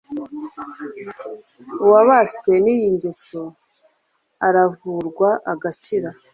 Uwabaswe 1.85 2.53
n'iyi 2.63 2.87
ngeso 2.95 3.41
aravurwa 4.47 5.29
agakira 5.51 6.09